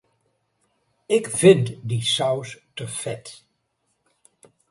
Ik 1.05 1.27
vind 1.27 1.75
die 1.81 2.01
saus 2.03 2.59
te 2.73 2.87
vet. 2.87 3.45